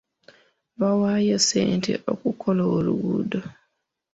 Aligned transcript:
Baawaayo 0.79 1.37
ssente 1.41 1.93
okukola 2.11 2.63
oluguudo. 2.75 3.41